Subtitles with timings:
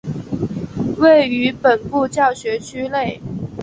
[0.97, 3.21] 位于本部教学区内。